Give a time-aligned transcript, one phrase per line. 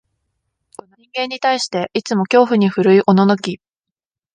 [0.97, 3.61] 人間に対して、いつも恐怖に震いおののき、